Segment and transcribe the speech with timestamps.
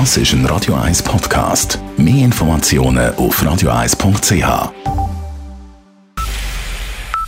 [0.00, 1.78] Das ist ein Radio 1 Podcast.
[1.96, 4.72] Mehr Informationen auf radio1.ch.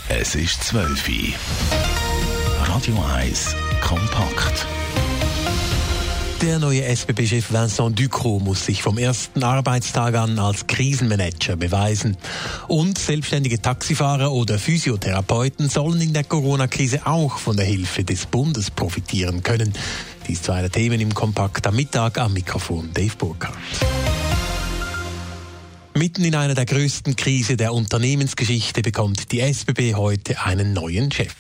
[0.08, 1.14] Es ist 12 Uhr.
[2.66, 4.66] Radio 1 kompakt.
[6.42, 12.17] Der neue SBB-Chef Vincent Ducrot muss sich vom ersten Arbeitstag an als Krisenmanager beweisen.
[12.67, 18.73] Und selbstständige Taxifahrer oder Physiotherapeuten sollen in der Corona-Krise auch von der Hilfe des Bundes
[18.73, 19.73] profitieren können.
[20.27, 23.56] Dies zwei Themen im Kompakt am Mittag am Mikrofon Dave Burkhardt.
[25.95, 31.33] Mitten in einer der größten Krise der Unternehmensgeschichte bekommt die SBB heute einen neuen Chef.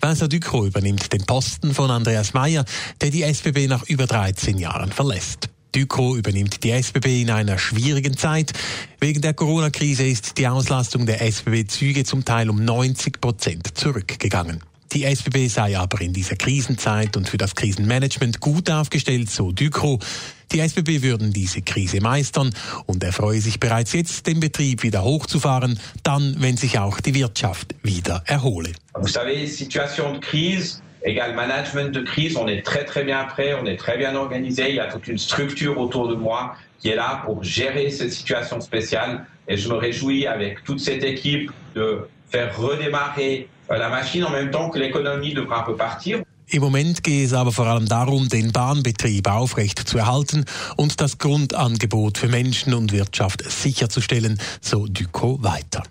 [0.00, 2.64] Vincent Ducrot übernimmt den Posten von Andreas Mayer,
[3.00, 5.48] der die SBB nach über 13 Jahren verlässt.
[5.72, 8.52] Ducrot übernimmt die SBB in einer schwierigen Zeit.
[9.00, 14.60] Wegen der Corona-Krise ist die Auslastung der SBB-Züge zum Teil um 90 Prozent zurückgegangen.
[14.94, 20.04] Die SBB sei aber in dieser Krisenzeit und für das Krisenmanagement gut aufgestellt, so Ducrot.
[20.52, 22.54] Die SBB würden diese Krise meistern
[22.86, 27.12] und er freue sich bereits jetzt, den Betrieb wieder hochzufahren, dann, wenn sich auch die
[27.12, 28.70] Wirtschaft wieder erhole.
[28.94, 33.52] Vous savez, situation de crise, égale management de crise, on est très très bien prêt,
[33.60, 36.90] on est très bien organisé, il y a toute une structure autour de moi qui
[36.90, 41.50] est là pour gérer cette situation spéciale et je me réjouis avec toute cette équipe
[41.74, 46.22] de faire redémarrer euh, la machine en même temps que l'économie devra un.
[46.50, 50.44] Im Moment gehe es aber vor allem darum, den Bahnbetrieb aufrecht zu erhalten
[50.76, 55.82] und das Grundangebot für Menschen und Wirtschaft sicherzustellen, so Duco weiter.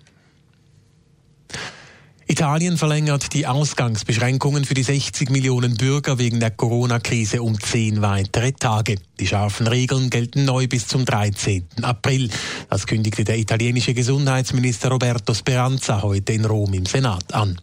[2.34, 8.50] Italien verlängert die Ausgangsbeschränkungen für die 60 Millionen Bürger wegen der Corona-Krise um zehn weitere
[8.50, 8.96] Tage.
[9.20, 11.64] Die scharfen Regeln gelten neu bis zum 13.
[11.82, 12.28] April.
[12.68, 17.60] Das kündigte der italienische Gesundheitsminister Roberto Speranza heute in Rom im Senat an.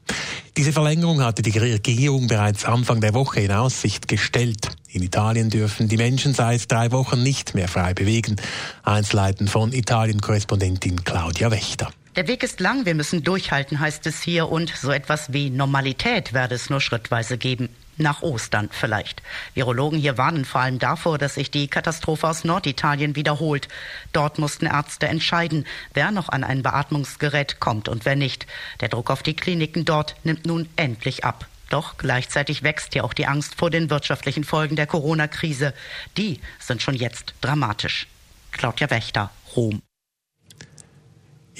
[0.56, 4.70] Diese Verlängerung hatte die Regierung bereits Anfang der Woche in Aussicht gestellt.
[4.88, 8.38] In Italien dürfen die Menschen seit drei Wochen nicht mehr frei bewegen.
[8.84, 11.92] Einzelheiten von Italien-Korrespondentin Claudia Wächter.
[12.18, 16.34] Der Weg ist lang, wir müssen durchhalten, heißt es hier, und so etwas wie Normalität
[16.34, 17.70] werde es nur schrittweise geben.
[17.96, 19.22] Nach Ostern vielleicht.
[19.54, 23.70] Virologen hier warnen vor allem davor, dass sich die Katastrophe aus Norditalien wiederholt.
[24.12, 28.46] Dort mussten Ärzte entscheiden, wer noch an ein Beatmungsgerät kommt und wer nicht.
[28.82, 31.48] Der Druck auf die Kliniken dort nimmt nun endlich ab.
[31.70, 35.74] Doch gleichzeitig wächst ja auch die Angst vor den wirtschaftlichen Folgen der Corona-Krise.
[36.18, 38.08] Die sind schon jetzt dramatisch.
[38.52, 39.82] Claudia Wächter, Rom.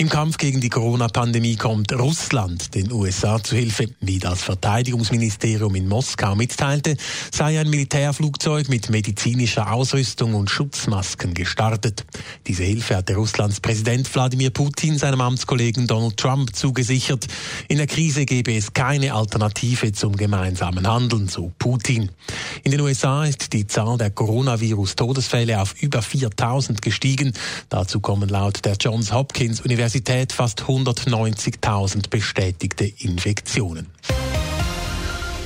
[0.02, 3.86] Im Kampf gegen die Corona-Pandemie kommt Russland den USA zu Hilfe.
[4.00, 6.98] Wie das Verteidigungsministerium in Moskau mitteilte,
[7.32, 12.04] sei ein Militärflugzeug mit medizinischer Ausrüstung und Schutzmasken gestartet.
[12.48, 17.28] Diese Hilfe hatte Russlands Präsident Wladimir Putin seinem Amtskollegen Donald Trump zugesichert.
[17.68, 22.10] In der Krise gebe es keine Alternative zum gemeinsamen Handeln, so Putin.
[22.64, 27.34] In den USA ist die Zahl der Coronavirus-Todesfälle auf über 4000 gestiegen.
[27.70, 33.88] Dazu kommen laut der Johns Hopkins Universität Universität fast 190.000 bestätigte Infektionen.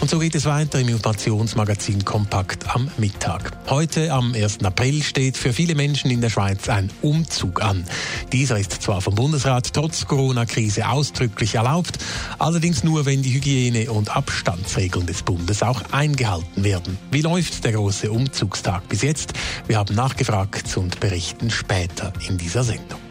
[0.01, 3.53] Und so geht es weiter im Informationsmagazin Kompakt am Mittag.
[3.71, 4.63] Heute, am 1.
[4.63, 7.85] April, steht für viele Menschen in der Schweiz ein Umzug an.
[8.31, 11.97] Dieser ist zwar vom Bundesrat trotz Corona-Krise ausdrücklich erlaubt,
[12.37, 16.99] allerdings nur, wenn die Hygiene- und Abstandsregeln des Bundes auch eingehalten werden.
[17.09, 19.33] Wie läuft der große Umzugstag bis jetzt?
[19.65, 23.04] Wir haben nachgefragt und berichten später in dieser Sendung.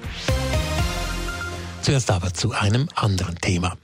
[1.84, 3.77] Zuerst aber zu einem anderen Thema.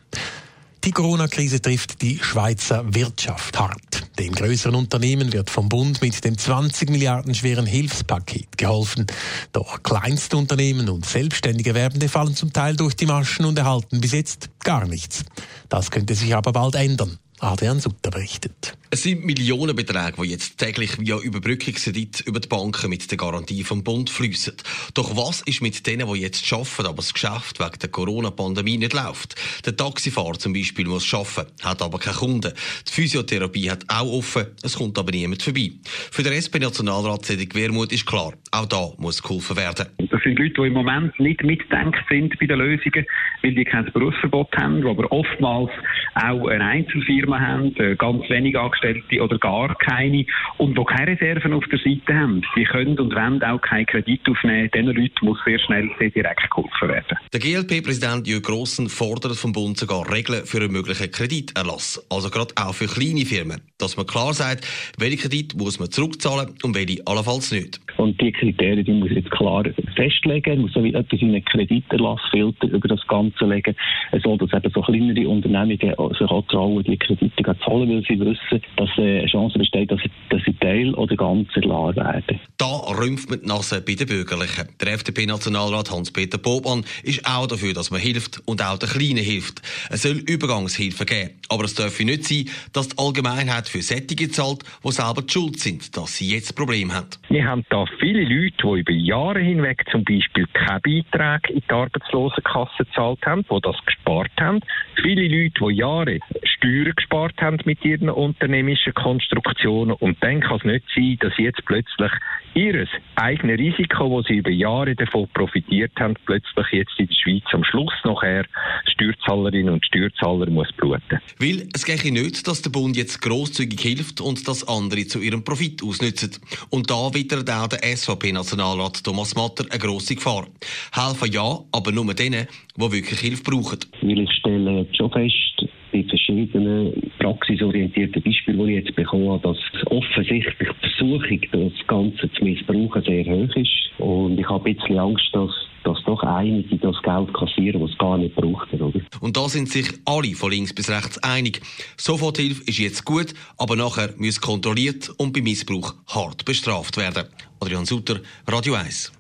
[0.85, 4.09] Die Corona-Krise trifft die Schweizer Wirtschaft hart.
[4.19, 9.07] Dem größeren Unternehmen wird vom Bund mit dem 20 Milliarden schweren Hilfspaket geholfen.
[9.53, 14.13] Doch kleinste Unternehmen und selbstständige Werbende fallen zum Teil durch die Maschen und erhalten bis
[14.13, 15.27] jetzt gar nichts.
[15.69, 17.19] Das könnte sich aber bald ändern.
[17.39, 18.79] Adrian Sutter berichtet.
[18.93, 23.85] Es sind Millionenbeträge, die jetzt täglich via Überbrückungskredit über die Banken mit der Garantie vom
[23.85, 24.55] Bund fließen.
[24.95, 28.93] Doch was ist mit denen, die jetzt arbeiten, aber das Geschäft wegen der Corona-Pandemie nicht
[28.93, 29.37] läuft?
[29.65, 32.53] Der Taxifahrer zum Beispiel muss arbeiten, hat aber keine Kunden.
[32.89, 35.71] Die Physiotherapie hat auch offen, es kommt aber niemand vorbei.
[36.11, 39.87] Für den SP-Nationalrat Cedric Wermuth ist klar, auch da muss geholfen werden.
[39.99, 43.07] Das sind Leute, die im Moment nicht mitdenkt sind bei den Lösungen,
[43.43, 45.71] weil die kein Berufsverbot haben, die aber oftmals
[46.17, 50.27] auch eine Einzelfirma haben, äh, ganz wenig Angestellte oder gar keine
[50.59, 52.43] und die keine Reserven auf der Seite haben.
[52.57, 54.71] Die können und wollen auch keinen Kredit aufnehmen.
[54.75, 57.19] Diesen Leuten muss sehr schnell sehr direkt geholfen werden.
[57.33, 62.05] Der GLP-Präsident Jürgen Grossen fordert vom Bund sogar Regeln für einen möglichen Krediterlass.
[62.11, 63.61] Also gerade auch für kleine Firmen.
[63.79, 64.67] Dass man klar sagt,
[64.99, 67.81] welche Kredit muss man zurückzahlen und welche allenfalls nicht.
[68.01, 69.65] Und die Kriterien die muss jetzt klar
[69.95, 73.77] festlegen, muss so wie etwas in einen Krediterlassfilter über das Ganze legen,
[74.25, 78.19] so dass eben so kleinere Unternehmungen sich auch trauen, die Kredite zu zahlen, weil sie
[78.19, 82.41] wissen, dass äh, eine Chance besteht, dass sie, dass sie Teil oder ganz erlassen werden.
[82.57, 84.69] Da rümpft man die Nase bei den Bürgerlichen.
[84.81, 89.61] Der FDP-Nationalrat Hans-Peter Bobmann ist auch dafür, dass man hilft und auch den Kleinen hilft.
[89.91, 91.31] Es soll Übergangshilfe geben.
[91.51, 95.61] Aber es darf nicht sein, dass die Allgemeinheit für Sättige zahlt, die selber die schuld
[95.61, 97.09] sind, dass sie jetzt Probleme haben.
[97.29, 101.73] Wir haben da viele Leute, die über Jahre hinweg zum Beispiel keine Beiträge in die
[101.73, 104.61] Arbeitslosenkasse gezahlt haben, die das gespart haben.
[105.03, 109.97] Viele Leute, die Jahre Steuern gespart haben mit ihren unternehmischen Konstruktionen.
[109.97, 112.13] Und dann kann es nicht sein, dass jetzt plötzlich
[112.55, 117.45] ihr eigenes Risiko, das sie über Jahre davon profitiert haben, plötzlich jetzt in der Schweiz
[117.53, 118.45] am Schluss nachher
[118.87, 121.21] Steuerzahlerinnen und Steuerzahler muss bluten.
[121.39, 125.45] Weil es gehe nicht, dass der Bund jetzt grosszügig hilft und das andere zu ihrem
[125.45, 126.37] Profit ausnützen.
[126.71, 130.47] Und da wittert auch SVP-Nationalrat Thomas Matter eine grosse Gefahr.
[130.93, 132.47] Helfen ja, aber nur denen,
[132.77, 133.79] die wirklich Hilfe brauchen.
[134.03, 140.69] ich stelle schon fest, bei verschiedenen praxisorientierten Beispielen, die ich jetzt bekommen habe, dass offensichtlich
[140.83, 143.91] die Versuchung, das Ganze zu missbrauchen, sehr hoch ist.
[143.99, 145.51] Und ich habe ein bisschen Angst, dass
[145.95, 148.73] dass doch einige das Geld kassieren, was gar nicht braucht.
[148.73, 149.01] Oder?
[149.21, 151.61] Und da sind sich alle von links bis rechts einig.
[151.97, 157.25] Soforthilfe ist jetzt gut, aber nachher muss kontrolliert und bei Missbrauch hart bestraft werden.
[157.61, 159.13] Adrian Sutter, Radio 1.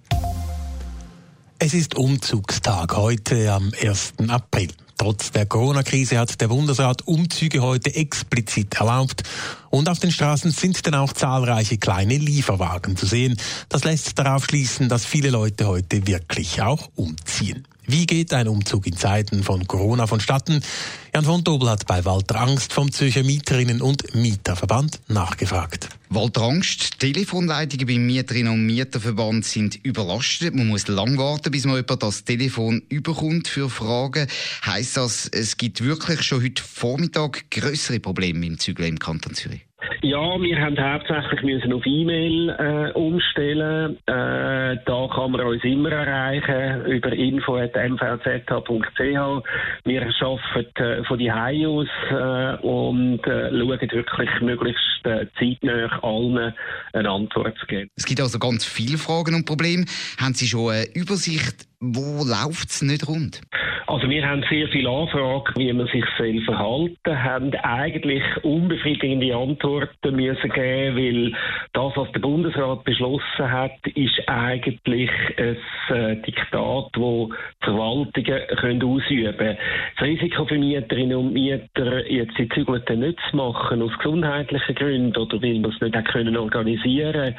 [1.58, 4.14] Es ist Umzugstag heute am 1.
[4.28, 4.69] April.
[5.00, 9.23] Trotz der Corona-Krise hat der Bundesrat Umzüge heute explizit erlaubt.
[9.70, 13.38] Und auf den Straßen sind dann auch zahlreiche kleine Lieferwagen zu sehen.
[13.70, 17.67] Das lässt darauf schließen, dass viele Leute heute wirklich auch umziehen.
[17.91, 20.63] Wie geht ein Umzug in Zeiten von Corona vonstatten?
[21.13, 25.89] Jan von Dobel hat bei Walter Angst vom Zürcher Mieterinnen- und Mieterverband nachgefragt.
[26.09, 30.55] Walter Angst, Telefonleitungen beim Mieterinnen- und Mieterverband sind überlastet.
[30.55, 34.29] Man muss lang warten, bis man jemand das Telefon überkommt für Fragen.
[34.65, 39.63] Heißt das, es gibt wirklich schon heute Vormittag größere Probleme im Zügel im Kanton Zürich?
[40.02, 43.99] Ja, wir haben hauptsächlich müssen auf E-Mail äh, umstellen.
[44.06, 48.50] Äh, da kann man uns immer erreichen über info.mvz.ch.
[49.85, 55.99] Wir arbeiten äh, von die Hause aus äh, und äh, schauen wirklich möglichst äh, zeitnah
[56.03, 56.55] allen
[56.94, 57.91] eine Antwort zu geben.
[57.94, 59.85] Es gibt also ganz viele Fragen und Probleme.
[60.19, 63.43] Haben Sie schon eine Übersicht, wo läuft es nicht rund?
[63.91, 70.15] Also wir haben sehr viele Anfragen, wie man sich soll verhalten, haben eigentlich unbefriedigende Antworten
[70.15, 71.33] müssen geben, weil
[71.73, 75.57] das, was der Bundesrat beschlossen hat, ist eigentlich ein
[75.89, 77.31] äh, Diktat, wo
[77.63, 79.59] Verwaltungen können ausüben können.
[79.99, 85.17] Das Risiko für Mieterinnen und Mieter, jetzt die Zügelten nicht zu machen, aus gesundheitlichen Gründen
[85.17, 87.35] oder weil man es nicht können organisieren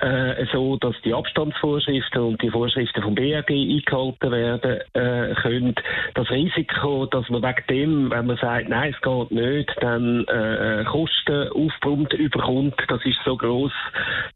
[0.00, 5.74] äh, so dass die Abstandsvorschriften und die Vorschriften vom BRG eingehalten werden äh, können,
[6.14, 10.84] das Risiko, dass man wegen dem, wenn man sagt, nein, es geht nicht, dann äh,
[10.84, 13.72] Kosten aufbrummt, überkommt, das ist so groß,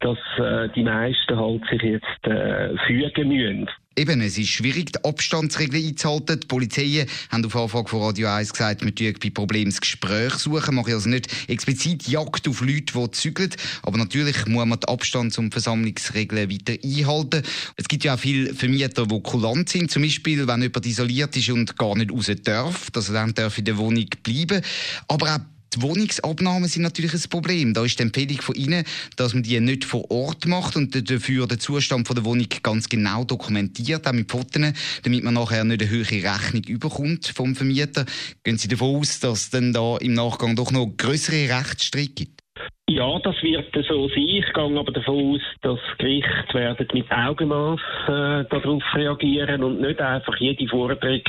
[0.01, 3.71] dass äh, die meisten halt sich jetzt äh, fügen müssen.
[3.99, 6.39] Eben, es ist schwierig, die Abstandsregeln einzuhalten.
[6.39, 10.35] Die Polizei haben auf Anfrage von Radio 1 gesagt, wir tun bei Problemen das Gespräch
[10.35, 13.55] suchen, mache also nicht explizit Jagd auf Leute, die zügeln.
[13.83, 17.43] Aber natürlich muss man die Abstands- und Versammlungsregeln weiter einhalten.
[17.77, 19.91] Es gibt ja auch viele Vermieter, die kulant sind.
[19.91, 23.65] Zum Beispiel, wenn jemand isoliert ist und gar nicht raus darf, er dann darf in
[23.65, 24.61] der Wohnung bleiben.
[25.09, 27.75] Aber auch die Wohnungsabnahmen sind natürlich ein Problem.
[27.75, 28.85] Da ist die Empfehlung von Ihnen,
[29.17, 33.25] dass man die nicht vor Ort macht und dafür den Zustand der Wohnung ganz genau
[33.25, 34.73] dokumentiert, auch mit Fotos,
[35.03, 38.07] damit man nachher nicht eine höhere Rechnung überkommt vom Vermieter.
[38.45, 42.41] Gehen Sie davon aus, dass es dann da im Nachgang doch noch größere Rechtsstreit gibt?
[42.89, 44.29] Ja, das wird so sein.
[44.29, 50.01] Ich gehe aber davon aus, dass Gerichte werden mit Augenmaß äh, darauf reagieren und nicht
[50.01, 51.21] einfach jede Forderung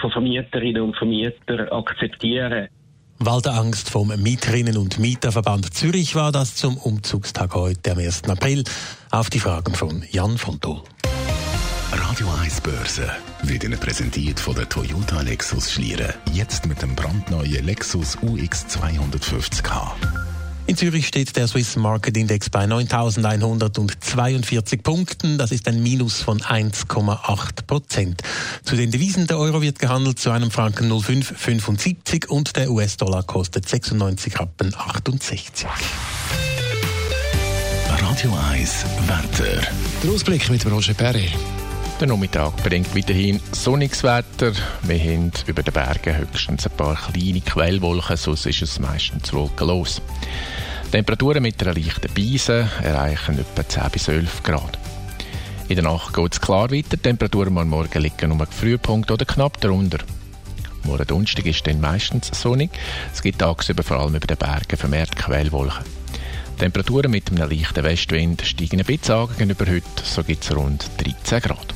[0.00, 2.68] von Vermieterinnen und Vermietern akzeptieren.
[3.18, 8.24] Walter Angst vom Mieterinnen- und Mieterverband Zürich war das zum Umzugstag heute am 1.
[8.28, 8.64] April
[9.10, 10.82] auf die Fragen von Jan von Dohl.
[11.92, 13.10] Radio 1 Börse
[13.42, 16.12] wird Ihnen präsentiert von der Toyota Lexus Schlieren.
[16.32, 20.25] Jetzt mit dem brandneuen Lexus UX 250k.
[20.68, 25.38] In Zürich steht der Swiss Market Index bei 9.142 Punkten.
[25.38, 28.20] Das ist ein Minus von 1,8 Prozent.
[28.64, 33.68] Zu den Devisen der Euro wird gehandelt zu einem Franken 0,575 und der US-Dollar kostet
[33.68, 35.66] 96 Rappen 68.
[37.88, 39.60] Radio 1 Wetter.
[40.02, 41.30] Der Ausblick mit Roger Perry.
[41.98, 44.52] Der Nachmittag bringt weiterhin sonniges Wetter.
[44.82, 50.02] Wir haben über den Bergen höchstens ein paar kleine Quellwolken, sonst ist es meistens wolkenlos.
[50.92, 54.78] Temperaturen mit einer leichten Beise erreichen etwa 10 bis 11 Grad.
[55.68, 56.98] In der Nacht geht es klar weiter.
[56.98, 60.00] Die Temperaturen am Morgen liegen um einen Frühpunkt oder knapp darunter.
[60.84, 62.72] Morgen Donnerstag ist dann meistens sonnig.
[63.14, 65.95] Es gibt tagsüber vor allem über den Bergen vermehrt Quellwolken.
[66.56, 70.88] Temperaturen mit einem leichten Westwind steigen ein bisschen an gegenüber heute, so gibt es rund
[70.98, 71.74] 13 Grad.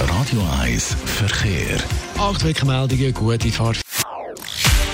[0.00, 1.78] Radio 1 Verkehr.
[2.18, 3.80] Acht Wegmeldungen, gute Fahrt.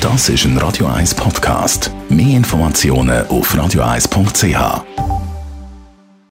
[0.00, 1.90] Das ist ein Radio 1 Podcast.
[2.08, 5.03] Mehr Informationen auf radio1.ch.